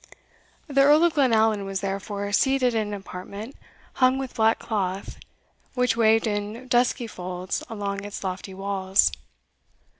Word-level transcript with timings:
The 0.65 0.81
Earl 0.81 1.03
of 1.03 1.13
Glenallan 1.13 1.63
was 1.63 1.81
therefore 1.81 2.31
seated 2.31 2.73
in 2.73 2.87
an 2.87 2.93
apartment 2.95 3.55
hung 4.01 4.17
with 4.17 4.33
black 4.33 4.57
cloth, 4.57 5.17
which 5.75 5.95
waved 5.95 6.25
in 6.25 6.67
dusky 6.67 7.05
folds 7.05 7.61
along 7.69 8.03
its 8.03 8.23
lofty 8.23 8.55
walls. 8.55 9.11